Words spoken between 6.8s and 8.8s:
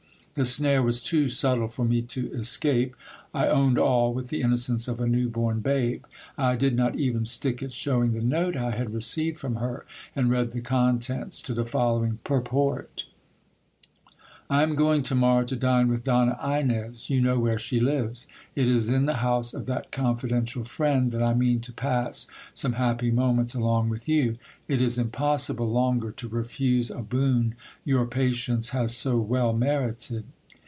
even stick at shewing the note I